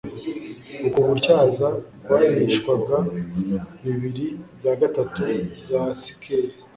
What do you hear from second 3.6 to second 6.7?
bibiri bya gatatu bya sikeli